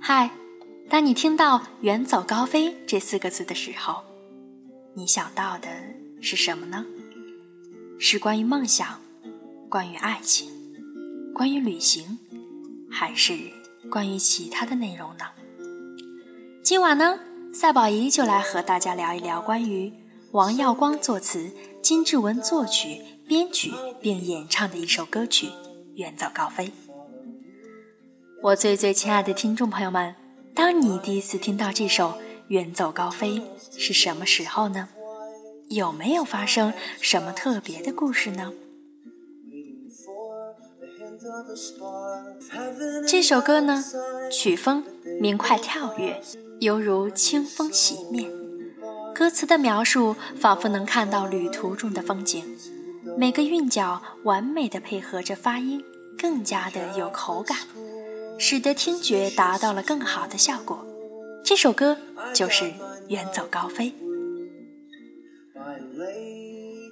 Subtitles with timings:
[0.00, 0.30] 嗨，
[0.90, 4.02] 当你听到“远走高飞”这四个字的时候，
[4.92, 5.68] 你想到的
[6.20, 6.84] 是什么呢？
[7.98, 9.00] 是关于梦想，
[9.70, 10.50] 关于爱情，
[11.32, 12.18] 关于旅行，
[12.90, 13.32] 还是
[13.90, 15.24] 关于其他的内容呢？
[16.62, 17.18] 今晚呢，
[17.52, 19.92] 赛宝仪就来和大家聊一聊关于
[20.32, 21.50] 王耀光作词、
[21.82, 23.72] 金志文作曲、编曲
[24.02, 25.46] 并演唱的一首歌曲
[25.96, 26.66] 《远走高飞》。
[28.42, 30.14] 我最最亲爱的听众朋友们，
[30.54, 32.10] 当你第一次听到这首
[32.48, 33.32] 《远走高飞》
[33.70, 34.88] 是什么时候呢？
[35.68, 38.52] 有没有发生什么特别的故事呢？
[43.08, 43.82] 这首歌呢，
[44.30, 44.84] 曲风
[45.20, 46.20] 明快跳跃，
[46.60, 48.30] 犹如清风袭面。
[49.14, 52.44] 歌词的描述仿佛能看到旅途中的风景，
[53.16, 55.82] 每个韵脚完美的配合着发音，
[56.18, 57.58] 更加的有口感。
[58.36, 60.84] 使得听觉达到了更好的效果。
[61.44, 61.96] 这首歌
[62.34, 62.64] 就是
[63.08, 63.92] 《远走高飞》。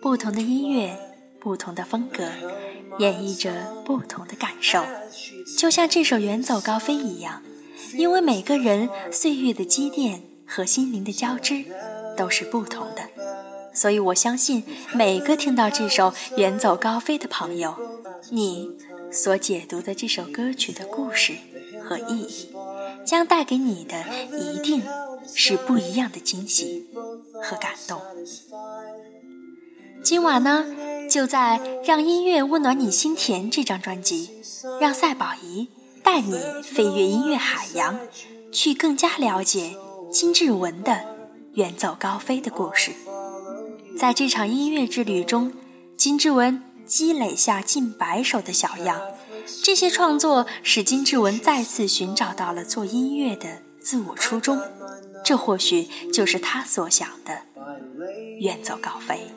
[0.00, 0.96] 不同的音乐，
[1.40, 2.28] 不同的风格，
[2.98, 4.84] 演绎着不同的感受。
[5.58, 7.42] 就像这首《远走高飞》一样，
[7.94, 11.64] 因为每个人岁月的积淀和心灵的交织
[12.16, 13.02] 都是不同的，
[13.74, 17.74] 所以我相信每个听到这首《远走高飞》的朋友，
[18.30, 18.70] 你。
[19.14, 21.34] 所解读的这首歌曲的故事
[21.84, 22.48] 和意义，
[23.04, 24.06] 将带给你的
[24.38, 24.82] 一定
[25.34, 26.88] 是不一样的惊喜
[27.42, 28.00] 和感动。
[30.02, 30.64] 今晚呢，
[31.10, 34.30] 就在《让音乐温暖你心田》这张专辑，
[34.80, 35.68] 让赛宝仪
[36.02, 38.00] 带你飞越音乐海洋，
[38.50, 39.76] 去更加了解
[40.10, 41.04] 金志文的
[41.52, 42.92] 远走高飞的故事。
[44.02, 45.52] 在这场音乐之旅中，
[45.96, 46.60] 金志文。
[46.84, 49.00] 积累下近百首的小样，
[49.62, 54.60] 这些创作使金志文再次寻找到了做音乐的自我初衷，
[55.24, 57.42] 这或许就是他所想的
[58.40, 59.30] 远走高飞。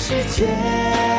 [0.00, 1.09] 世界。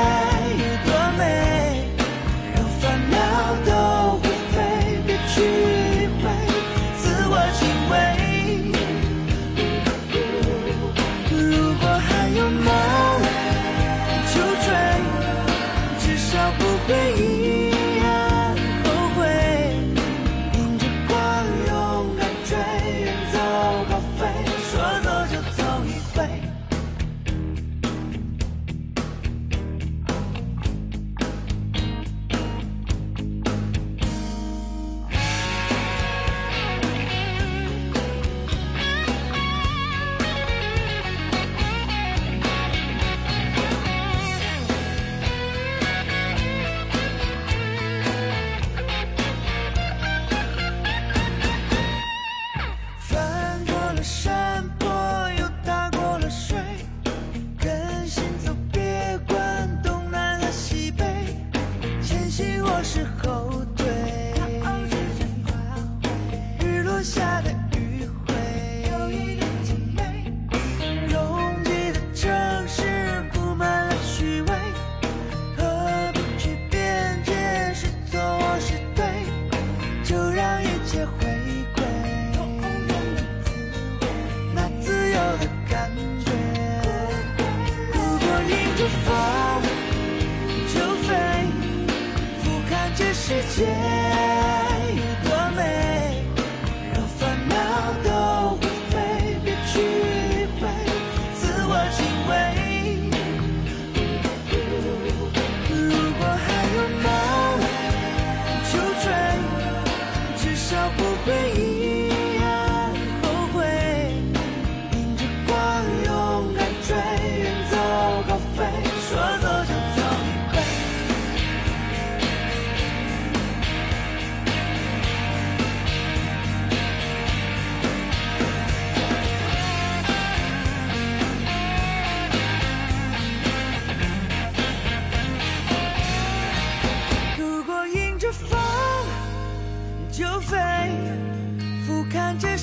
[93.31, 94.60] 世界。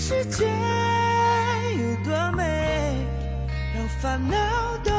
[0.09, 0.47] 世界
[1.77, 3.05] 有多美，
[3.75, 4.39] 让烦恼
[4.83, 4.91] 都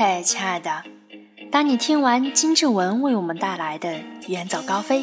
[0.00, 0.84] 嘿，亲爱的，
[1.50, 3.94] 当你听完金志文为我们带来的
[4.28, 5.02] 《远走高飞》，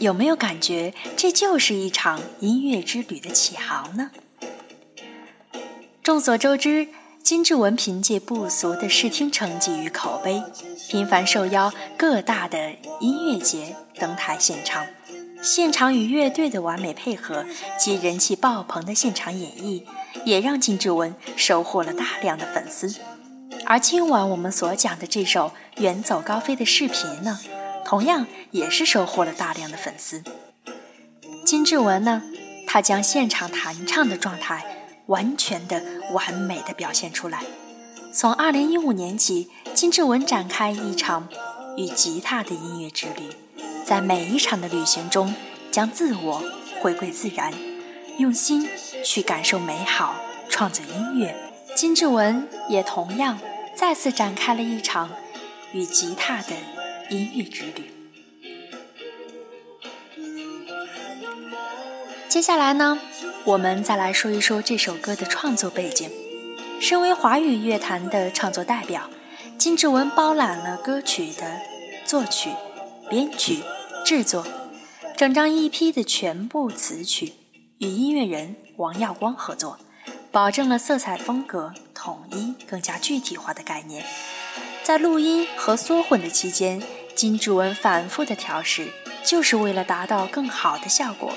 [0.00, 4.10] 有没有感觉这就是一场音乐之旅的起航呢？
[6.02, 6.88] 众所周知，
[7.22, 10.42] 金志文凭借不俗的视听成绩与口碑，
[10.90, 14.84] 频繁受邀各大的音乐节登台献唱，
[15.40, 17.46] 现场与乐队的完美配合
[17.78, 19.84] 及人气爆棚的现场演绎，
[20.26, 22.94] 也让金志文收获了大量的粉丝。
[23.70, 27.38] 而今晚我们所讲的这首《远走高飞》的视频呢，
[27.84, 30.24] 同样也是收获了大量的粉丝。
[31.44, 32.22] 金志文呢，
[32.66, 34.64] 他将现场弹唱的状态
[35.08, 35.82] 完全的、
[36.12, 37.42] 完美的表现出来。
[38.10, 41.28] 从2015年起，金志文展开一场
[41.76, 43.28] 与吉他的音乐之旅，
[43.84, 45.34] 在每一场的旅行中，
[45.70, 46.42] 将自我
[46.80, 47.52] 回归自然，
[48.16, 48.66] 用心
[49.04, 50.14] 去感受美好，
[50.48, 51.36] 创作音乐。
[51.76, 53.38] 金志文也同样。
[53.78, 55.08] 再次展开了一场
[55.72, 56.56] 与吉他的
[57.10, 57.88] 音乐之旅。
[62.28, 62.98] 接下来呢，
[63.44, 66.10] 我们再来说一说这首歌的创作背景。
[66.80, 69.08] 身为华语乐坛的创作代表，
[69.56, 71.60] 金志文包揽了歌曲的
[72.04, 72.50] 作曲、
[73.08, 73.60] 编曲、
[74.04, 74.44] 制作，
[75.16, 77.34] 整张 EP 的全部词曲
[77.78, 79.78] 与音乐人王耀光合作。
[80.30, 84.04] 保证了色彩风格统一、更加具体化的概念。
[84.82, 86.82] 在录音和缩混的期间，
[87.14, 88.88] 金志文反复的调试，
[89.24, 91.32] 就是为了达到更好的效果。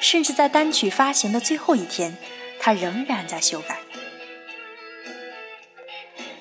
[0.00, 2.16] 甚至在单曲发行的最后一天，
[2.58, 3.78] 他仍然在修改。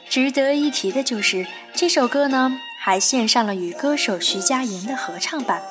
[0.10, 5.62] 值得一提的就是这首歌呢，还献上了与歌手徐佳莹的合唱版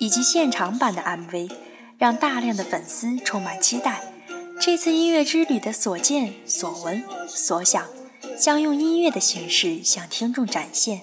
[0.00, 1.50] 以及现场版的 MV，
[1.98, 4.05] 让大量的粉丝充满期待。
[4.60, 7.86] 这次音乐之旅的所见所闻所想，
[8.38, 11.02] 将用音乐的形式向听众展现，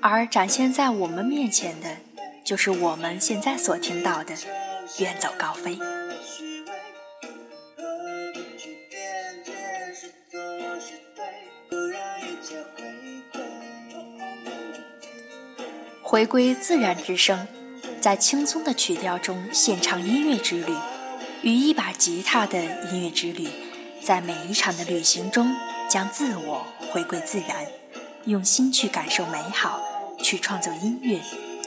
[0.00, 1.96] 而展现在我们面前的，
[2.44, 4.34] 就是我们现在所听到的
[4.98, 5.76] 《远走高飞》。
[16.02, 17.46] 回归自然之声，
[18.00, 20.72] 在轻松的曲调中献唱音乐之旅。
[21.46, 22.60] 与一把吉他的
[22.90, 23.48] 音乐之旅，
[24.02, 25.54] 在每一场的旅行中，
[25.88, 27.64] 将自我回归自然，
[28.24, 29.80] 用心去感受美好，
[30.20, 31.20] 去创作音乐，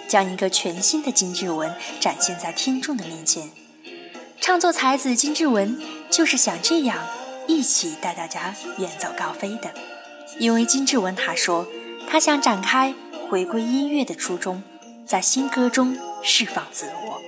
[0.06, 3.52] 将一个全新的金志文展现在听众的面前。
[4.42, 6.98] 唱作才子金志文就是想这样
[7.48, 9.74] 一起带大家远走高飞的，
[10.40, 11.66] 因为金志文他说，
[12.06, 12.94] 他想展开
[13.30, 14.62] 回归音乐的初衷，
[15.06, 17.22] 在新歌中释放自我。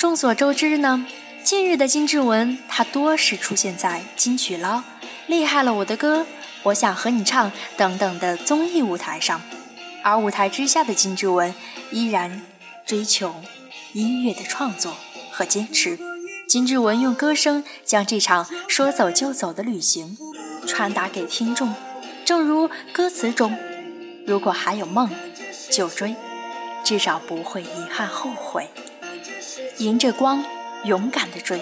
[0.00, 1.04] 众所周知呢，
[1.44, 4.82] 近日的金志文他多是出现在金曲捞、
[5.26, 6.24] 厉害了我的歌、
[6.62, 9.42] 我想和你唱等等的综艺舞台上，
[10.02, 11.54] 而舞台之下的金志文
[11.90, 12.40] 依然
[12.86, 13.34] 追求
[13.92, 14.96] 音乐的创作
[15.30, 15.98] 和坚持。
[16.48, 20.16] 金志文用歌声将这场说走就走的旅行
[20.66, 21.74] 传达给听众，
[22.24, 23.54] 正如歌词中
[24.26, 25.10] ：“如果还有梦，
[25.70, 26.16] 就追，
[26.82, 28.70] 至少不会遗憾后悔。”
[29.80, 30.44] 迎着光，
[30.84, 31.58] 勇敢的追，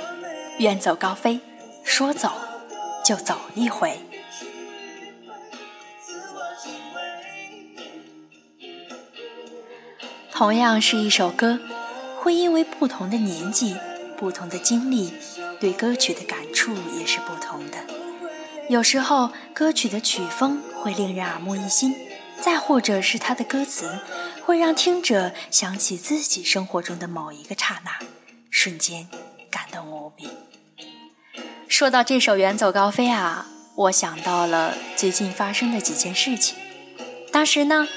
[0.59, 1.39] 远走高飞，
[1.85, 2.33] 说走
[3.05, 3.97] 就走一回。
[10.33, 11.61] 同样是一首歌，
[12.17, 13.77] 会因为不同的年纪、
[14.17, 15.15] 不同的经历，
[15.61, 17.79] 对歌曲的感触也是不同的。
[18.69, 21.95] 有时候，歌曲的曲风会令人耳目一新，
[22.41, 24.01] 再或者是它的歌词。
[24.45, 27.99] 会让听者想起自己生活中的某一个刹那，
[28.69, 29.09] 瞬间
[29.51, 30.29] 感动无比。
[31.69, 33.47] 说到这首《远走高飞》啊，
[33.77, 36.55] 我想到了最近发生的几件事情。
[37.33, 37.89] 当时呢，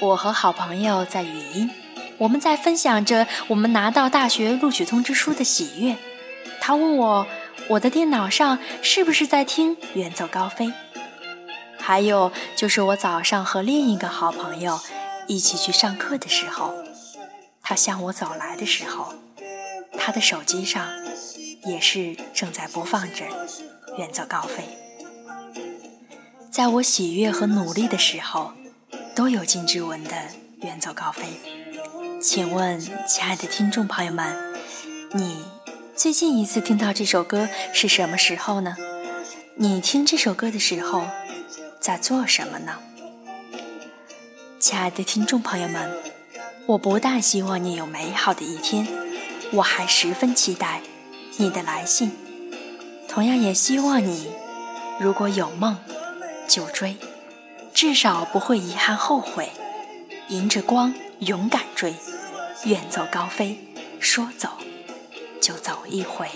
[0.00, 1.70] 我和好朋友在语音，
[2.18, 5.96] 我们在分享着我们拿到大学录取通知书的喜悦。
[6.60, 7.26] 他问我，
[7.68, 10.66] 我的电脑上是不是在听《远走高飞》？
[11.78, 14.78] 还有就是我早上和另一个好朋友
[15.26, 16.74] 一起去上课的时候，
[17.62, 19.14] 他向我走来的时候，
[19.98, 20.88] 他的手机上
[21.64, 23.24] 也是正在播放着
[23.98, 24.62] 《远走高飞》。
[26.50, 28.52] 在我喜悦和努力的时候，
[29.14, 30.10] 都有金志文的
[30.62, 31.24] 《远走高飞》。
[32.20, 34.54] 请问，亲爱的听众朋友们，
[35.12, 35.44] 你
[35.94, 38.76] 最近一次听到这首歌是什么时候呢？
[39.56, 41.04] 你听这首歌的时候
[41.80, 42.78] 在做什么呢？
[44.58, 45.96] 亲爱的听众朋友们，
[46.66, 48.86] 我不但希望你有美好的一天，
[49.52, 50.82] 我还十分期待
[51.36, 52.12] 你的来信。
[53.08, 54.28] 同样也希望你，
[55.00, 55.76] 如果有梦。
[56.48, 56.96] 就追，
[57.74, 59.50] 至少不会遗憾后悔。
[60.28, 61.94] 迎着光，勇敢追，
[62.64, 63.58] 远走高飞。
[64.00, 64.48] 说走，
[65.42, 66.26] 就走一回。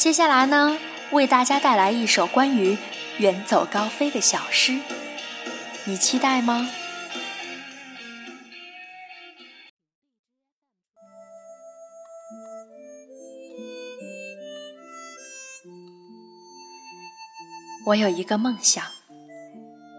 [0.00, 0.78] 接下来呢？
[1.10, 2.78] 为大家带来一首关于
[3.18, 4.80] 远走高飞的小诗，
[5.84, 6.70] 你期待吗？
[17.84, 18.82] 我有一个梦想，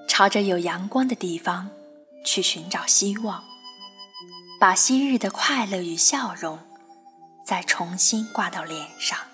[0.08, 1.70] 朝着有阳光的地方
[2.26, 3.44] 去寻找希望，
[4.60, 6.58] 把昔日的快乐与笑容
[7.46, 9.31] 再重新挂到脸上。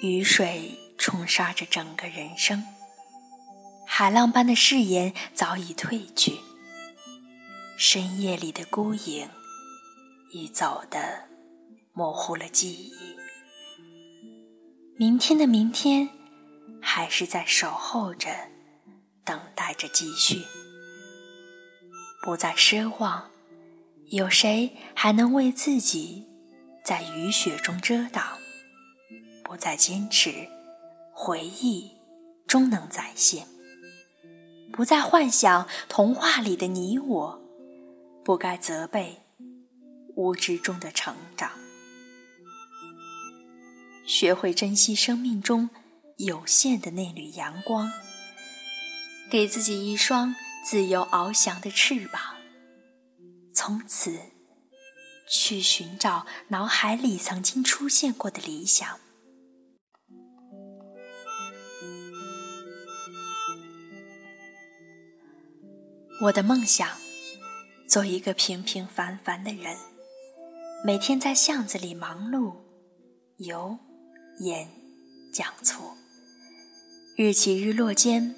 [0.00, 2.62] 雨水冲刷着整个人生，
[3.86, 6.34] 海浪般的誓言早已褪去，
[7.78, 9.26] 深夜里的孤影
[10.32, 11.24] 已走得
[11.94, 13.16] 模糊了记忆。
[14.98, 16.10] 明天的明天，
[16.82, 18.28] 还是在守候着，
[19.24, 20.42] 等待着继续。
[22.22, 23.30] 不再奢望，
[24.10, 26.26] 有谁还能为自己
[26.84, 28.35] 在雨雪中遮挡？
[29.46, 30.48] 不再坚持，
[31.12, 31.92] 回忆
[32.48, 33.46] 终能再现；
[34.72, 37.40] 不再幻想童话里的你我，
[38.24, 39.22] 不该责备
[40.16, 41.52] 无知中的成长。
[44.04, 45.70] 学会珍惜生命中
[46.16, 47.92] 有限的那缕阳光，
[49.30, 50.34] 给自己一双
[50.64, 52.34] 自由翱翔的翅膀，
[53.54, 54.18] 从此
[55.30, 58.98] 去寻找脑海里曾经出现过的理想。
[66.18, 66.88] 我的梦想，
[67.86, 69.76] 做一个平平凡凡的人，
[70.82, 72.54] 每天在巷子里忙碌，
[73.36, 73.78] 游、
[74.38, 74.70] 演、
[75.30, 75.94] 讲错，
[77.16, 78.34] 日起日落间，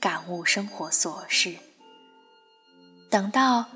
[0.00, 1.54] 感悟生活琐事。
[3.08, 3.66] 等到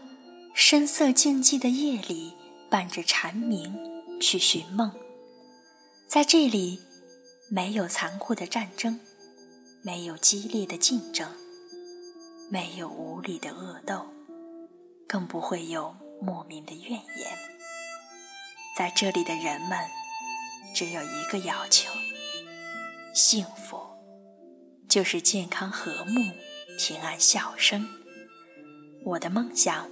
[0.53, 2.35] 深色静寂的夜里，
[2.69, 3.73] 伴着蝉鸣
[4.21, 4.91] 去寻梦，
[6.09, 6.81] 在这里，
[7.49, 8.99] 没有残酷的战争，
[9.83, 11.31] 没有激烈的竞争。
[12.51, 14.07] 没有无理的恶斗，
[15.07, 17.39] 更不会有莫名的怨言。
[18.75, 19.79] 在这里的人们，
[20.75, 21.91] 只有一个要求：
[23.13, 23.79] 幸福，
[24.89, 26.23] 就是健康和睦、
[26.79, 27.87] 平安笑声。
[29.05, 29.87] 我的梦想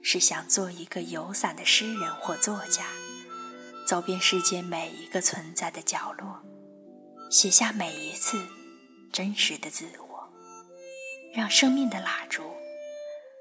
[0.00, 2.86] 是想做一个有伞的诗人或作家，
[3.86, 6.42] 走遍世界每一个存在的角落，
[7.30, 8.42] 写下每一次
[9.12, 10.11] 真实的自我。
[11.34, 12.42] 让生命的蜡烛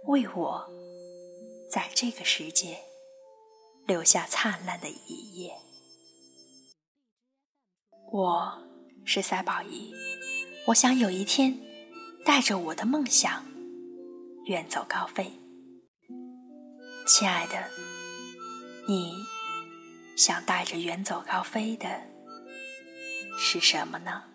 [0.06, 0.66] 为我
[1.70, 2.78] 在这个世界
[3.86, 5.54] 留下灿烂的一页。
[8.14, 8.64] 我
[9.06, 9.94] 是赛宝仪，
[10.68, 11.60] 我想有一天
[12.26, 13.46] 带着我的梦想
[14.46, 15.34] 远走高飞。
[17.06, 17.70] 亲爱的，
[18.88, 19.16] 你
[20.16, 21.90] 想带着远走高飞的
[23.38, 24.31] 是什么呢？